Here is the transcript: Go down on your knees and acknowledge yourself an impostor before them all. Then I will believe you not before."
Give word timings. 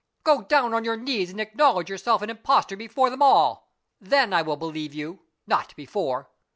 Go 0.23 0.41
down 0.41 0.73
on 0.73 0.83
your 0.83 0.97
knees 0.97 1.29
and 1.29 1.39
acknowledge 1.39 1.87
yourself 1.87 2.23
an 2.23 2.31
impostor 2.31 2.75
before 2.75 3.11
them 3.11 3.21
all. 3.21 3.69
Then 3.99 4.33
I 4.33 4.41
will 4.41 4.57
believe 4.57 4.95
you 4.95 5.19
not 5.45 5.75
before." 5.75 6.27